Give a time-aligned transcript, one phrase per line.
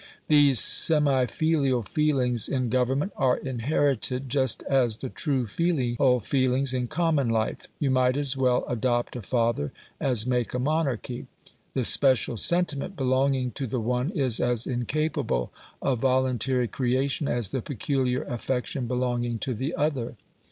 [0.29, 6.87] These semi filial feelings in Government are inherited just as the true filial feelings in
[6.87, 7.67] common life.
[7.77, 11.27] You might as well adopt a father as make a monarchy:
[11.75, 15.53] the special sentiment belonging to the one is as incapable
[15.83, 20.15] of voluntary creation as the peculiar affection belonging to the other.